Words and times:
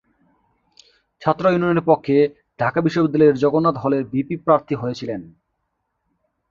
ছাত্র 1.21 1.43
ইউনিয়নের 1.49 1.87
পক্ষে 1.87 2.15
ঢাকা 2.59 2.79
বিশ্ববিদ্যালয়ের 2.81 3.39
জগন্নাথ 3.43 3.75
হলের 3.77 4.03
ভিপি 4.03 4.35
প্রার্থী 4.45 4.75
হয়েছিলেন। 4.75 5.21